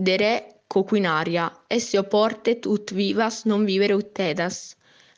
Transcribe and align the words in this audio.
de 0.00 0.16
re 0.16 0.62
coquinaria, 0.66 1.64
esse 1.66 1.98
oportet 1.98 2.64
ut 2.64 2.92
vivas 2.94 3.44
non 3.44 3.64
vivere 3.64 3.92
ut 3.92 4.12
tedas. 4.12 4.76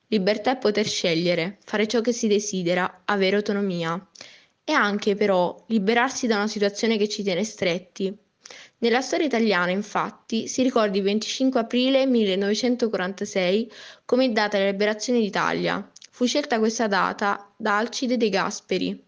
Libertà 0.09 0.53
è 0.53 0.59
poter 0.59 0.87
scegliere, 0.87 1.59
fare 1.65 1.87
ciò 1.87 2.01
che 2.01 2.13
si 2.13 2.27
desidera, 2.27 3.03
avere 3.05 3.37
autonomia. 3.37 3.95
E 4.65 4.73
anche 4.73 5.15
però 5.15 5.65
liberarsi 5.69 6.27
da 6.27 6.37
una 6.37 6.49
situazione 6.49 6.97
che 6.97 7.09
ci 7.09 7.23
tiene 7.23 7.45
stretti. 7.45 8.17
Nella 8.79 9.01
storia 9.01 9.27
italiana, 9.27 9.71
infatti, 9.71 10.49
si 10.49 10.63
ricorda 10.63 10.97
il 10.97 11.05
25 11.05 11.61
aprile 11.61 12.05
1946 12.07 13.71
come 14.05 14.33
data 14.33 14.59
della 14.59 14.71
liberazione 14.71 15.21
d'Italia. 15.21 15.92
Fu 16.15 16.27
scelta 16.27 16.59
questa 16.59 16.89
data 16.89 17.51
da 17.57 17.79
Alcide 17.79 18.19
De 18.19 18.29
Gasperi. 18.29 19.03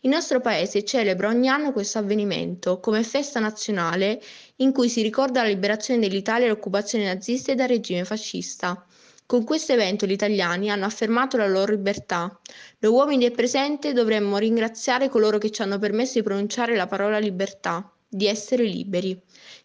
Il 0.00 0.10
nostro 0.10 0.42
paese 0.42 0.84
celebra 0.84 1.28
ogni 1.28 1.48
anno 1.48 1.72
questo 1.72 1.96
avvenimento 1.96 2.80
come 2.80 3.02
festa 3.02 3.40
nazionale 3.40 4.22
in 4.56 4.70
cui 4.70 4.90
si 4.90 5.00
ricorda 5.00 5.40
la 5.40 5.48
liberazione 5.48 6.06
dell'Italia 6.06 6.48
dall'occupazione 6.48 7.06
nazista 7.06 7.50
e 7.50 7.54
dal 7.54 7.68
regime 7.68 8.04
fascista. 8.04 8.84
Con 9.24 9.42
questo 9.44 9.72
evento 9.72 10.04
gli 10.04 10.12
italiani 10.12 10.70
hanno 10.70 10.84
affermato 10.84 11.38
la 11.38 11.48
loro 11.48 11.72
libertà. 11.72 12.38
Noi 12.80 12.92
uomini 12.92 13.24
del 13.24 13.32
presente 13.32 13.94
dovremmo 13.94 14.36
ringraziare 14.36 15.08
coloro 15.08 15.38
che 15.38 15.50
ci 15.50 15.62
hanno 15.62 15.78
permesso 15.78 16.18
di 16.18 16.24
pronunciare 16.24 16.76
la 16.76 16.86
parola 16.86 17.18
libertà 17.18 17.90
di 18.12 18.26
essere 18.26 18.64
liberi. 18.64 19.10
Il 19.10 19.18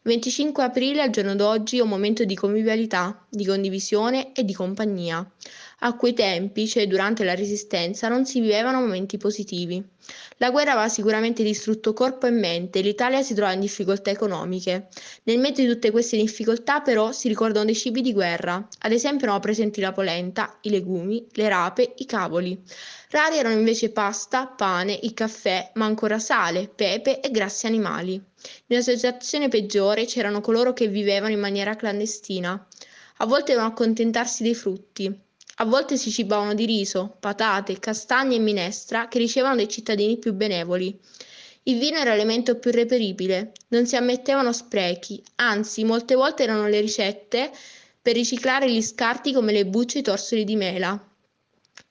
25 0.03 0.63
aprile 0.63 1.01
al 1.01 1.09
giorno 1.09 1.35
d'oggi 1.35 1.79
è 1.79 1.81
un 1.81 1.89
momento 1.89 2.23
di 2.23 2.35
convivialità, 2.35 3.25
di 3.27 3.43
condivisione 3.43 4.33
e 4.33 4.45
di 4.45 4.53
compagnia. 4.53 5.27
A 5.79 5.95
quei 5.95 6.13
tempi, 6.13 6.67
cioè 6.67 6.87
durante 6.87 7.23
la 7.23 7.35
Resistenza, 7.35 8.07
non 8.07 8.25
si 8.25 8.39
vivevano 8.39 8.79
momenti 8.79 9.17
positivi. 9.17 9.83
La 10.37 10.49
guerra 10.49 10.71
aveva 10.71 10.87
sicuramente 10.87 11.43
distrutto 11.43 11.93
corpo 11.93 12.27
e 12.27 12.31
mente 12.31 12.81
l'Italia 12.81 13.21
si 13.21 13.33
trova 13.33 13.51
in 13.51 13.59
difficoltà 13.59 14.09
economiche. 14.09 14.87
Nel 15.23 15.39
mezzo 15.39 15.61
di 15.61 15.67
tutte 15.67 15.91
queste 15.91 16.17
difficoltà, 16.17 16.79
però, 16.79 17.11
si 17.11 17.27
ricordano 17.27 17.65
dei 17.65 17.75
cibi 17.75 18.01
di 18.01 18.13
guerra. 18.13 18.67
Ad 18.79 18.91
esempio, 18.91 19.25
erano 19.25 19.41
presenti 19.41 19.81
la 19.81 19.91
polenta, 19.91 20.57
i 20.61 20.69
legumi, 20.69 21.27
le 21.31 21.49
rape, 21.49 21.93
i 21.97 22.05
cavoli. 22.05 22.59
Rari 23.09 23.37
erano 23.37 23.55
invece 23.55 23.91
pasta, 23.91 24.47
pane, 24.47 24.97
il 25.03 25.13
caffè, 25.13 25.71
ma 25.75 25.85
ancora 25.85 26.19
sale, 26.19 26.67
pepe 26.67 27.19
e 27.19 27.31
grassi 27.31 27.65
animali. 27.65 28.21
Una 28.67 28.81
situazione 28.81 29.49
peggiore 29.49 30.05
c'erano 30.05 30.41
coloro 30.41 30.73
che 30.73 30.87
vivevano 30.87 31.33
in 31.33 31.39
maniera 31.39 31.75
clandestina. 31.75 32.67
A 33.17 33.25
volte 33.25 33.53
dovevano 33.53 33.73
accontentarsi 33.73 34.43
dei 34.43 34.55
frutti. 34.55 35.24
A 35.57 35.63
volte 35.65 35.95
si 35.95 36.11
cibavano 36.11 36.53
di 36.53 36.65
riso, 36.65 37.15
patate, 37.17 37.79
castagne 37.79 38.35
e 38.35 38.39
minestra 38.39 39.07
che 39.07 39.19
ricevevano 39.19 39.55
dai 39.55 39.69
cittadini 39.69 40.17
più 40.17 40.33
benevoli. 40.33 40.99
Il 41.63 41.79
vino 41.79 41.97
era 41.97 42.11
l'elemento 42.11 42.59
più 42.59 42.71
reperibile, 42.71 43.53
non 43.69 43.87
si 43.87 43.95
ammettevano 43.95 44.51
sprechi, 44.51 45.23
anzi 45.35 45.85
molte 45.85 46.15
volte 46.15 46.43
erano 46.43 46.67
le 46.67 46.81
ricette 46.81 47.51
per 48.01 48.15
riciclare 48.15 48.69
gli 48.69 48.81
scarti 48.81 49.31
come 49.31 49.53
le 49.53 49.65
bucce 49.65 49.97
e 49.97 49.99
i 50.01 50.03
torsoli 50.03 50.43
di 50.43 50.57
mela. 50.57 51.01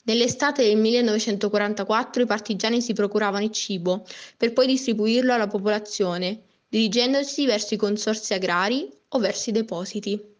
Nell'estate 0.03 0.63
del 0.63 0.77
1944 0.77 2.23
i 2.23 2.27
partigiani 2.27 2.83
si 2.83 2.93
procuravano 2.93 3.45
il 3.45 3.51
cibo 3.51 4.07
per 4.37 4.53
poi 4.53 4.67
distribuirlo 4.67 5.33
alla 5.33 5.47
popolazione, 5.47 6.43
dirigendosi 6.69 7.47
verso 7.47 7.73
i 7.73 7.79
consorzi 7.79 8.35
agrari 8.35 8.87
o 9.09 9.19
verso 9.19 9.49
i 9.49 9.55
depositi. 9.55 10.34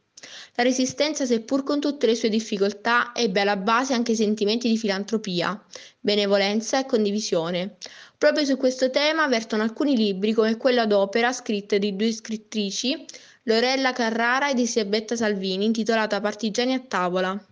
La 0.55 0.63
Resistenza, 0.63 1.27
seppur 1.27 1.63
con 1.63 1.81
tutte 1.81 2.07
le 2.07 2.15
sue 2.15 2.29
difficoltà, 2.29 3.13
ebbe 3.15 3.41
alla 3.41 3.57
base 3.57 3.95
anche 3.95 4.15
sentimenti 4.15 4.69
di 4.69 4.79
filantropia, 4.79 5.63
benevolenza 6.01 6.81
e 6.81 6.87
condivisione. 6.87 7.77
Proprio 8.17 8.45
su 8.45 8.57
questo 8.57 8.91
tema 8.91 9.27
vertono 9.27 9.63
alcuni 9.63 9.97
libri 9.97 10.33
come 10.33 10.57
quello 10.57 10.81
ad 10.81 10.93
opera 10.93 11.33
scritto 11.33 11.77
di 11.79 11.97
due 11.97 12.13
scrittrici, 12.13 13.05
Lorella 13.43 13.93
Carrara 13.93 14.49
ed 14.49 14.57
Elisabetta 14.57 15.17
Salvini, 15.17 15.67
intitolata 15.67 16.21
Partigiani 16.21 16.73
a 16.73 16.81
tavola. 16.81 17.47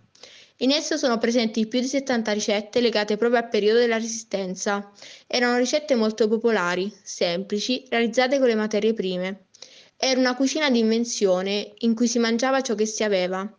In 0.57 0.71
esso 0.71 0.97
sono 0.97 1.17
presenti 1.17 1.67
più 1.67 1.79
di 1.79 1.87
70 1.87 2.31
ricette 2.31 2.79
legate 2.79 3.17
proprio 3.17 3.39
al 3.39 3.49
periodo 3.49 3.79
della 3.79 3.97
Resistenza. 3.97 4.91
Erano 5.27 5.57
ricette 5.57 5.95
molto 5.95 6.27
popolari, 6.27 6.91
semplici, 7.03 7.85
realizzate 7.89 8.39
con 8.39 8.47
le 8.47 8.55
materie 8.55 8.93
prime. 8.93 9.47
Era 10.05 10.19
una 10.19 10.35
cucina 10.35 10.69
di 10.69 10.79
invenzione 10.79 11.75
in 11.77 11.95
cui 11.95 12.09
si 12.09 12.19
mangiava 12.19 12.59
ciò 12.59 12.75
che 12.75 12.85
si 12.85 13.05
aveva. 13.05 13.49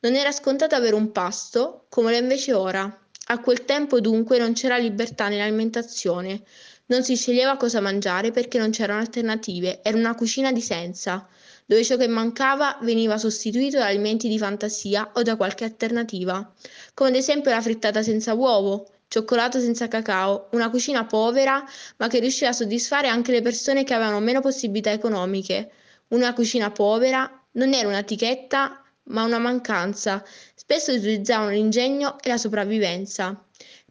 Non 0.00 0.14
era 0.14 0.32
scontato 0.32 0.74
avere 0.74 0.94
un 0.94 1.12
pasto, 1.12 1.86
come 1.88 2.10
lo 2.10 2.18
è 2.18 2.20
invece 2.20 2.52
ora. 2.52 3.06
A 3.28 3.40
quel 3.40 3.64
tempo 3.64 4.00
dunque 4.00 4.36
non 4.36 4.52
c'era 4.52 4.76
libertà 4.76 5.28
nell'alimentazione. 5.28 6.42
Non 6.88 7.02
si 7.04 7.16
sceglieva 7.16 7.56
cosa 7.56 7.80
mangiare 7.80 8.32
perché 8.32 8.58
non 8.58 8.68
c'erano 8.68 9.00
alternative. 9.00 9.80
Era 9.82 9.96
una 9.96 10.14
cucina 10.14 10.52
di 10.52 10.60
senza, 10.60 11.26
dove 11.64 11.82
ciò 11.82 11.96
che 11.96 12.06
mancava 12.06 12.76
veniva 12.82 13.16
sostituito 13.16 13.78
da 13.78 13.86
alimenti 13.86 14.28
di 14.28 14.36
fantasia 14.36 15.10
o 15.14 15.22
da 15.22 15.36
qualche 15.36 15.64
alternativa, 15.64 16.52
come 16.92 17.08
ad 17.08 17.16
esempio 17.16 17.50
la 17.50 17.62
frittata 17.62 18.02
senza 18.02 18.34
uovo, 18.34 18.90
cioccolato 19.08 19.58
senza 19.58 19.88
cacao, 19.88 20.48
una 20.52 20.68
cucina 20.68 21.06
povera 21.06 21.64
ma 21.96 22.08
che 22.08 22.18
riusciva 22.18 22.50
a 22.50 22.52
soddisfare 22.52 23.08
anche 23.08 23.32
le 23.32 23.40
persone 23.40 23.84
che 23.84 23.94
avevano 23.94 24.20
meno 24.20 24.42
possibilità 24.42 24.90
economiche. 24.90 25.70
Una 26.08 26.32
cucina 26.32 26.70
povera 26.70 27.30
non 27.52 27.72
era 27.72 27.88
un'etichetta, 27.88 28.82
ma 29.04 29.24
una 29.24 29.38
mancanza. 29.38 30.24
Spesso 30.54 30.92
utilizzavano 30.92 31.50
l'ingegno 31.50 32.18
e 32.20 32.28
la 32.28 32.38
sopravvivenza. 32.38 33.44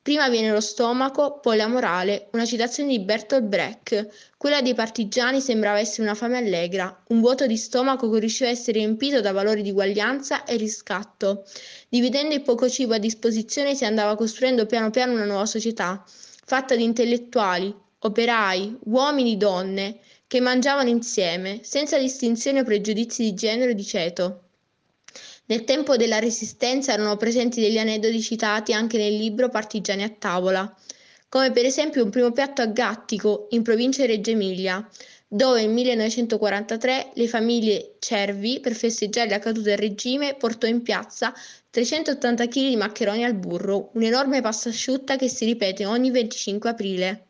Prima 0.03 0.27
viene 0.27 0.51
lo 0.51 0.59
stomaco, 0.59 1.39
poi 1.39 1.55
la 1.55 1.67
morale, 1.67 2.27
una 2.33 2.43
citazione 2.43 2.89
di 2.89 2.99
Bertolt 2.99 3.43
Brecht. 3.43 4.09
Quella 4.35 4.61
dei 4.61 4.73
partigiani 4.73 5.39
sembrava 5.39 5.79
essere 5.79 6.03
una 6.03 6.13
fame 6.13 6.37
allegra, 6.37 7.03
un 7.07 7.21
vuoto 7.21 7.47
di 7.47 7.55
stomaco 7.55 8.09
che 8.09 8.19
riusciva 8.19 8.49
a 8.49 8.51
essere 8.51 8.79
riempito 8.79 9.21
da 9.21 9.31
valori 9.31 9.61
di 9.61 9.69
uguaglianza 9.69 10.43
e 10.43 10.57
riscatto. 10.57 11.45
Dividendo 11.87 12.35
il 12.35 12.41
poco 12.41 12.67
cibo 12.69 12.93
a 12.93 12.97
disposizione 12.97 13.75
si 13.75 13.85
andava 13.85 14.17
costruendo 14.17 14.65
piano 14.65 14.89
piano 14.89 15.13
una 15.13 15.23
nuova 15.23 15.45
società, 15.45 16.03
fatta 16.05 16.75
di 16.75 16.83
intellettuali, 16.83 17.73
operai, 17.99 18.77
uomini, 18.83 19.37
donne, 19.37 19.99
che 20.27 20.39
mangiavano 20.39 20.89
insieme, 20.89 21.59
senza 21.63 21.97
distinzione 21.97 22.61
o 22.61 22.63
pregiudizi 22.63 23.23
di 23.23 23.33
genere 23.33 23.71
o 23.71 23.73
di 23.73 23.83
ceto. 23.83 24.41
Nel 25.45 25.65
tempo 25.65 25.97
della 25.97 26.19
Resistenza 26.19 26.93
erano 26.93 27.17
presenti 27.17 27.59
degli 27.59 27.77
aneddoti 27.77 28.21
citati 28.21 28.73
anche 28.73 28.97
nel 28.97 29.15
libro 29.15 29.49
Partigiani 29.49 30.03
a 30.03 30.09
tavola, 30.09 30.73
come 31.27 31.51
per 31.51 31.65
esempio 31.65 32.03
un 32.03 32.09
primo 32.09 32.31
piatto 32.31 32.61
a 32.61 32.67
Gattico, 32.67 33.47
in 33.51 33.63
provincia 33.63 34.05
di 34.05 34.13
Reggio 34.13 34.31
Emilia, 34.31 34.87
dove 35.33 35.61
nel 35.61 35.71
1943 35.71 37.13
le 37.15 37.27
famiglie 37.27 37.95
Cervi, 37.97 38.59
per 38.59 38.75
festeggiare 38.75 39.29
la 39.29 39.39
caduta 39.39 39.69
del 39.69 39.79
regime, 39.79 40.35
portò 40.35 40.67
in 40.67 40.83
piazza 40.83 41.33
380 41.71 42.45
kg 42.45 42.53
di 42.53 42.75
maccheroni 42.75 43.23
al 43.23 43.33
burro, 43.33 43.89
un'enorme 43.95 44.41
pasta 44.41 44.69
asciutta 44.69 45.15
che 45.15 45.27
si 45.29 45.45
ripete 45.45 45.87
ogni 45.87 46.11
25 46.11 46.69
aprile 46.69 47.25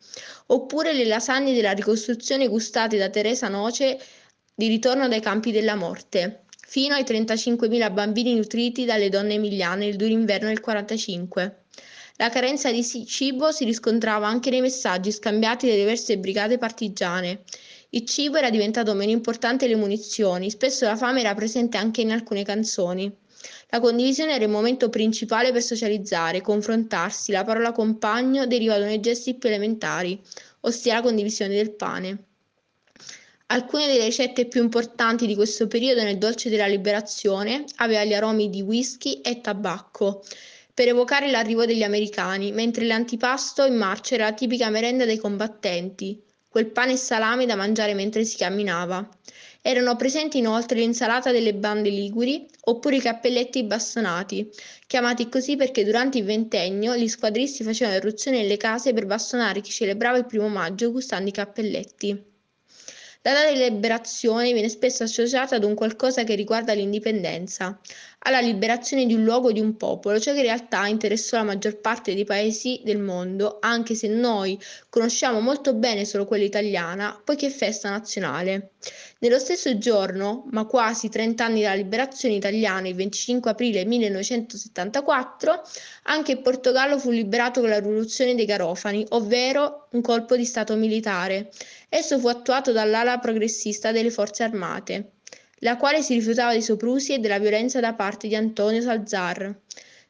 oppure 0.48 0.92
le 0.92 1.06
lasagne 1.06 1.54
della 1.54 1.72
ricostruzione 1.72 2.46
gustate 2.46 2.98
da 2.98 3.08
Teresa 3.08 3.48
Noce 3.48 3.98
di 4.54 4.68
ritorno 4.68 5.08
dai 5.08 5.20
campi 5.20 5.50
della 5.50 5.74
morte, 5.74 6.42
fino 6.60 6.94
ai 6.94 7.04
35.000 7.04 7.90
bambini 7.90 8.34
nutriti 8.34 8.84
dalle 8.84 9.08
donne 9.08 9.34
emiliane 9.34 9.86
il 9.86 9.96
duro 9.96 10.12
inverno 10.12 10.48
del 10.48 10.60
45. 10.60 11.62
La 12.16 12.28
carenza 12.28 12.70
di 12.70 12.84
cibo 12.84 13.50
si 13.50 13.64
riscontrava 13.64 14.28
anche 14.28 14.50
nei 14.50 14.60
messaggi 14.60 15.10
scambiati 15.10 15.66
dalle 15.66 15.78
diverse 15.78 16.18
brigate 16.18 16.58
partigiane. 16.58 17.40
Il 17.94 18.04
cibo 18.06 18.38
era 18.38 18.50
diventato 18.50 18.92
meno 18.92 19.12
importante 19.12 19.68
delle 19.68 19.78
munizioni, 19.78 20.50
spesso 20.50 20.84
la 20.84 20.96
fame 20.96 21.20
era 21.20 21.32
presente 21.32 21.76
anche 21.76 22.00
in 22.00 22.10
alcune 22.10 22.42
canzoni. 22.42 23.08
La 23.70 23.78
condivisione 23.78 24.34
era 24.34 24.42
il 24.42 24.50
momento 24.50 24.88
principale 24.88 25.52
per 25.52 25.62
socializzare, 25.62 26.40
confrontarsi, 26.40 27.30
la 27.30 27.44
parola 27.44 27.70
compagno 27.70 28.48
deriva 28.48 28.78
da 28.78 28.86
nei 28.86 28.98
gesti 28.98 29.34
più 29.34 29.48
elementari, 29.48 30.20
ossia 30.62 30.94
la 30.94 31.02
condivisione 31.02 31.54
del 31.54 31.70
pane. 31.70 32.24
Alcune 33.46 33.86
delle 33.86 34.06
ricette 34.06 34.48
più 34.48 34.60
importanti 34.60 35.24
di 35.28 35.36
questo 35.36 35.68
periodo 35.68 36.02
nel 36.02 36.18
dolce 36.18 36.50
della 36.50 36.66
liberazione 36.66 37.64
aveva 37.76 38.02
gli 38.02 38.14
aromi 38.14 38.50
di 38.50 38.62
whisky 38.62 39.20
e 39.20 39.40
tabacco 39.40 40.24
per 40.74 40.88
evocare 40.88 41.30
l'arrivo 41.30 41.64
degli 41.64 41.84
americani, 41.84 42.50
mentre 42.50 42.86
l'antipasto 42.86 43.64
in 43.64 43.76
marcia 43.76 44.16
era 44.16 44.24
la 44.24 44.32
tipica 44.32 44.68
merenda 44.68 45.04
dei 45.04 45.18
combattenti, 45.18 46.20
quel 46.54 46.70
pane 46.70 46.92
e 46.92 46.96
salame 46.96 47.46
da 47.46 47.56
mangiare 47.56 47.94
mentre 47.94 48.24
si 48.24 48.36
camminava. 48.36 49.08
Erano 49.60 49.96
presenti 49.96 50.38
inoltre 50.38 50.78
l'insalata 50.78 51.32
delle 51.32 51.52
bande 51.52 51.88
liguri 51.88 52.46
oppure 52.66 52.94
i 52.94 53.00
cappelletti 53.00 53.64
bastonati, 53.64 54.48
chiamati 54.86 55.28
così 55.28 55.56
perché 55.56 55.82
durante 55.82 56.18
il 56.18 56.24
ventennio 56.24 56.94
gli 56.94 57.08
squadristi 57.08 57.64
facevano 57.64 57.96
irruzione 57.96 58.36
nelle 58.36 58.56
case 58.56 58.92
per 58.92 59.04
bastonare 59.04 59.62
chi 59.62 59.72
celebrava 59.72 60.16
il 60.16 60.26
primo 60.26 60.46
maggio 60.46 60.92
gustando 60.92 61.28
i 61.28 61.32
cappelletti. 61.32 62.24
La 63.22 63.32
data 63.32 63.50
di 63.50 63.58
liberazione 63.58 64.52
viene 64.52 64.68
spesso 64.68 65.02
associata 65.02 65.56
ad 65.56 65.64
un 65.64 65.74
qualcosa 65.74 66.22
che 66.22 66.36
riguarda 66.36 66.72
l'indipendenza. 66.72 67.80
Alla 68.26 68.40
liberazione 68.40 69.04
di 69.04 69.14
un 69.14 69.22
luogo 69.22 69.48
o 69.48 69.52
di 69.52 69.60
un 69.60 69.76
popolo, 69.76 70.18
ciò 70.18 70.32
che 70.32 70.38
in 70.38 70.44
realtà 70.44 70.86
interessò 70.86 71.36
la 71.36 71.44
maggior 71.44 71.78
parte 71.80 72.14
dei 72.14 72.24
paesi 72.24 72.80
del 72.82 72.98
mondo, 72.98 73.58
anche 73.60 73.94
se 73.94 74.08
noi 74.08 74.58
conosciamo 74.88 75.40
molto 75.40 75.74
bene 75.74 76.06
solo 76.06 76.24
quella 76.24 76.44
italiana, 76.44 77.20
poiché 77.22 77.46
è 77.46 77.50
festa 77.50 77.90
nazionale. 77.90 78.70
Nello 79.18 79.38
stesso 79.38 79.76
giorno, 79.76 80.46
ma 80.52 80.64
quasi 80.64 81.10
30 81.10 81.44
anni 81.44 81.62
dalla 81.62 81.74
liberazione 81.74 82.34
italiana, 82.34 82.88
il 82.88 82.94
25 82.94 83.50
aprile 83.50 83.84
1974, 83.84 85.62
anche 86.04 86.32
il 86.32 86.40
Portogallo 86.40 86.98
fu 86.98 87.10
liberato 87.10 87.60
con 87.60 87.68
la 87.68 87.78
rivoluzione 87.78 88.34
dei 88.34 88.46
Garofani, 88.46 89.04
ovvero 89.10 89.88
un 89.90 90.00
colpo 90.00 90.34
di 90.34 90.44
Stato 90.46 90.74
militare. 90.76 91.50
Esso 91.90 92.18
fu 92.18 92.28
attuato 92.28 92.72
dall'ala 92.72 93.18
progressista 93.18 93.92
delle 93.92 94.10
forze 94.10 94.42
armate 94.44 95.10
la 95.64 95.78
quale 95.78 96.02
si 96.02 96.12
rifiutava 96.12 96.52
dei 96.52 96.60
soprusi 96.60 97.14
e 97.14 97.18
della 97.18 97.38
violenza 97.38 97.80
da 97.80 97.94
parte 97.94 98.28
di 98.28 98.36
Antonio 98.36 98.82
Salzar. 98.82 99.52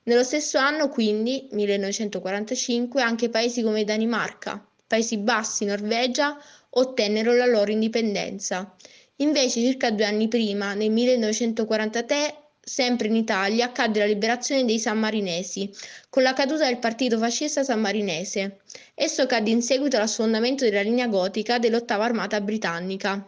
Nello 0.03 0.25
stesso 0.25 0.59
anno, 0.59 0.89
quindi, 0.89 1.47
1945, 1.53 3.01
anche 3.01 3.29
paesi 3.29 3.63
come 3.63 3.85
Danimarca, 3.85 4.63
Paesi 4.87 5.17
Bassi, 5.17 5.65
Norvegia 5.65 6.37
ottennero 6.71 7.33
la 7.35 7.47
loro 7.47 7.71
indipendenza. 7.71 8.75
Invece, 9.17 9.61
circa 9.61 9.93
due 9.93 10.05
anni 10.05 10.27
prima, 10.27 10.75
nel 10.75 10.91
1943, 10.91 12.35
sempre 12.61 13.07
in 13.07 13.15
Italia, 13.15 13.67
accadde 13.67 14.01
la 14.01 14.07
liberazione 14.07 14.65
dei 14.65 14.81
sammarinesi, 14.81 15.71
con 16.11 16.25
la 16.25 16.33
caduta 16.33 16.65
del 16.65 16.79
partito 16.79 17.17
fascista 17.17 17.63
sammarinese. 17.63 18.59
Esso 18.93 19.25
cadde 19.27 19.51
in 19.51 19.63
seguito 19.63 19.99
allo 19.99 20.09
sfondamento 20.09 20.65
della 20.65 20.83
linea 20.83 21.07
gotica 21.07 21.61
dell'ottava 21.61 22.05
armata 22.05 22.41
britannica 22.41 23.25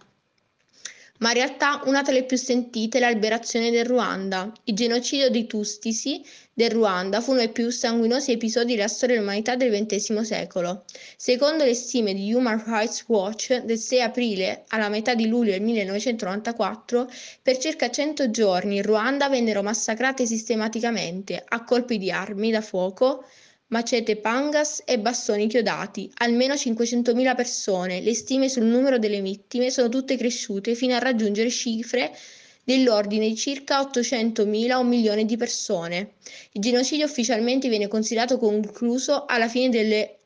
ma 1.19 1.29
in 1.29 1.35
realtà 1.35 1.83
una 1.85 2.03
tra 2.03 2.13
le 2.13 2.25
più 2.25 2.37
sentite 2.37 2.99
è 2.99 3.01
la 3.01 3.11
liberazione 3.11 3.71
del 3.71 3.85
Ruanda. 3.85 4.53
Il 4.65 4.75
genocidio 4.75 5.31
dei 5.31 5.47
Tustisi 5.47 6.23
del 6.53 6.71
Ruanda 6.71 7.21
fu 7.21 7.33
uno 7.33 7.41
dei 7.41 7.51
più 7.51 7.71
sanguinosi 7.71 8.33
episodi 8.33 8.75
della 8.75 8.89
storia 8.89 9.17
dell'umanità 9.17 9.57
del 9.57 9.71
XX 9.71 10.21
secolo. 10.21 10.85
Secondo 11.17 11.65
le 11.65 11.75
stime 11.75 12.15
di 12.15 12.33
Human 12.33 12.63
Rights 12.65 13.05
Watch, 13.09 13.63
del 13.63 13.79
6 13.79 14.03
aprile 14.03 14.65
alla 14.69 14.89
metà 14.89 15.15
di 15.15 15.29
luglio 15.29 15.53
del 15.53 15.63
1994, 15.63 17.11
per 17.43 17.59
circa 17.59 17.91
100 17.91 18.31
giorni 18.31 18.77
in 18.77 18.83
Ruanda 18.83 19.29
vennero 19.29 19.63
massacrate 19.63 20.27
sistematicamente 20.27 21.45
a 21.47 21.65
colpi 21.65 21.99
di 21.99 22.11
armi 22.11 22.51
da 22.51 22.61
fuoco, 22.61 23.25
macete 23.69 24.17
pangas 24.17 24.83
e 24.85 24.99
bastoni 24.99 25.49
chiodati, 25.49 26.11
almeno 26.19 26.55
500.000 26.55 27.35
persone. 27.35 28.01
Le 28.01 28.15
stime 28.15 28.49
sul 28.49 28.65
numero 28.65 28.99
delle 28.99 29.21
vittime 29.21 29.71
sono 29.71 29.89
tutte 29.89 30.17
cresciute 30.17 30.75
fino 30.75 30.95
a 30.95 30.99
raggiungere 30.99 31.51
cifre 31.51 32.17
dell'ordine 32.63 33.29
di 33.29 33.37
circa 33.37 33.81
800.000 33.81 34.73
o 34.73 34.81
un 34.81 34.89
milione 34.89 35.25
di 35.25 35.37
persone. 35.37 36.15
Il 36.53 36.61
genocidio 36.61 37.07
ufficialmente 37.07 37.69
viene 37.69 37.89
considerato 37.89 38.39
concluso 38.39 39.25
alla 39.27 39.49
fine 39.49 39.69
delle 39.69 40.19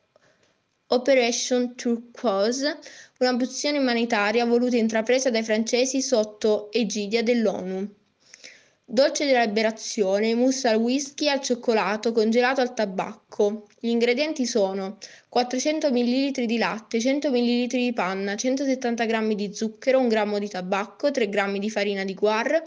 Operation 0.93 1.75
Turquoise, 1.77 2.79
una 3.19 3.33
missione 3.33 3.79
umanitaria 3.79 4.45
voluta 4.45 4.77
e 4.77 4.81
intrapresa 4.81 5.31
dai 5.31 5.45
francesi 5.45 6.03
sotto 6.03 6.73
egidia 6.73 7.23
dell'ONU. 7.23 7.95
Dolce 8.93 9.25
della 9.25 9.45
liberazione, 9.45 10.35
mousse 10.35 10.67
al 10.67 10.75
whisky 10.75 11.27
e 11.27 11.29
al 11.29 11.41
cioccolato 11.41 12.11
congelato 12.11 12.61
al 12.61 12.75
tabacco. 12.75 13.69
Gli 13.79 13.89
ingredienti 13.89 14.47
sono 14.47 14.99
400 15.29 15.93
ml 15.93 16.45
di 16.45 16.59
latte, 16.59 16.99
100 16.99 17.31
ml 17.31 17.67
di 17.69 17.93
panna, 17.93 18.35
170 18.35 19.05
g 19.07 19.35
di 19.35 19.55
zucchero, 19.55 20.01
1 20.01 20.09
g 20.09 20.39
di 20.39 20.49
tabacco, 20.49 21.13
3 21.13 21.29
g 21.29 21.59
di 21.59 21.71
farina 21.71 22.03
di 22.03 22.15
guar, 22.15 22.61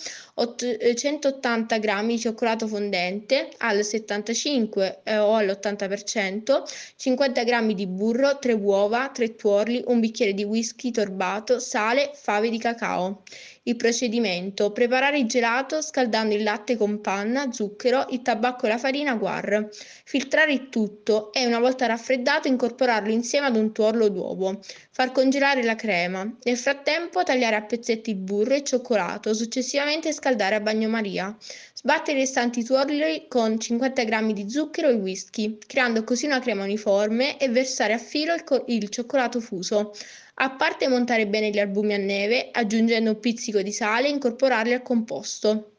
180 0.96 1.78
g 1.78 2.06
di 2.06 2.18
cioccolato 2.18 2.68
fondente 2.68 3.50
al 3.58 3.84
75 3.84 5.02
eh, 5.04 5.18
o 5.18 5.36
all'80%, 5.36 6.64
50 6.96 7.44
g 7.44 7.74
di 7.74 7.86
burro, 7.86 8.40
3 8.40 8.54
uova, 8.54 9.10
3 9.10 9.36
tuorli, 9.36 9.84
un 9.88 10.00
bicchiere 10.00 10.34
di 10.34 10.46
whisky 10.46 10.90
torbato, 10.90 11.60
sale, 11.60 12.12
fave 12.14 12.50
di 12.50 12.60
cacao. 12.60 13.24
Il 13.66 13.78
procedimento: 13.78 14.74
preparare 14.74 15.20
il 15.20 15.26
gelato 15.26 15.82
scaldando 15.82 16.36
il 16.36 16.44
latte 16.44 16.76
con 16.76 17.00
panna, 17.00 17.50
zucchero, 17.50 18.08
il 18.10 18.22
tabacco 18.22 18.66
e 18.66 18.70
la 18.70 18.78
farina 18.78 19.16
guar. 19.16 19.70
Filtrare 20.04 20.52
il 20.52 20.68
tutto 20.68 21.32
e, 21.32 21.46
una 21.46 21.60
volta 21.60 21.86
raffreddato, 21.86 22.50
incorporarlo 22.50 23.10
insieme 23.10 23.48
ad 23.48 23.56
un 23.56 23.72
tuorlo 23.72 24.10
d'uovo. 24.10 24.60
Far 24.92 25.14
congelare 25.14 25.64
la 25.64 25.76
crema. 25.76 26.30
Nel 26.44 26.58
frattempo 26.58 27.24
tagliare 27.24 27.56
a 27.56 27.62
pezzetti 27.62 28.10
il 28.10 28.18
burro 28.18 28.54
e 28.54 28.58
il 28.58 28.64
cioccolato, 28.64 29.34
successivamente 29.34 30.12
scaldare 30.12 30.56
a 30.56 30.60
bagnomaria. 30.60 31.34
Sbattere 31.74 32.18
i 32.18 32.22
restanti 32.22 32.66
tuorli 32.66 33.28
con 33.30 33.58
50 33.58 34.04
g 34.04 34.34
di 34.34 34.50
zucchero 34.50 34.90
e 34.90 34.94
whisky, 34.94 35.58
creando 35.66 36.04
così 36.04 36.26
una 36.26 36.40
crema 36.40 36.64
uniforme 36.64 37.38
e 37.38 37.48
versare 37.48 37.94
a 37.94 37.98
filo 37.98 38.34
il, 38.34 38.44
il 38.68 38.90
cioccolato 38.90 39.40
fuso. 39.40 39.94
A 40.36 40.50
parte 40.56 40.88
montare 40.88 41.28
bene 41.28 41.52
gli 41.52 41.60
albumi 41.60 41.94
a 41.94 41.98
neve, 41.98 42.50
aggiungendo 42.52 43.12
un 43.12 43.20
pizzico 43.20 43.62
di 43.62 43.72
sale 43.72 44.08
e 44.08 44.12
incorporarli 44.12 44.74
al 44.74 44.82
composto, 44.82 45.76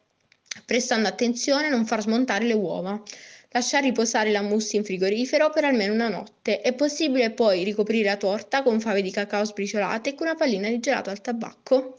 prestando 0.64 1.08
attenzione 1.08 1.66
a 1.66 1.70
non 1.70 1.84
far 1.86 2.02
smontare 2.02 2.44
le 2.44 2.54
uova. 2.54 3.02
Lasciare 3.50 3.86
riposare 3.86 4.30
la 4.30 4.42
mousse 4.42 4.76
in 4.76 4.84
frigorifero 4.84 5.50
per 5.50 5.64
almeno 5.64 5.92
una 5.92 6.08
notte. 6.08 6.60
È 6.60 6.72
possibile 6.72 7.30
poi 7.32 7.62
ricoprire 7.62 8.08
la 8.08 8.16
torta 8.16 8.62
con 8.62 8.80
fave 8.80 9.02
di 9.02 9.10
cacao 9.10 9.44
sbriciolate 9.44 10.10
e 10.10 10.14
con 10.14 10.26
una 10.26 10.36
pallina 10.36 10.68
di 10.68 10.80
gelato 10.80 11.10
al 11.10 11.20
tabacco. 11.20 11.92